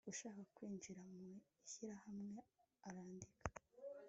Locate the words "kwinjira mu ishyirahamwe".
0.55-2.37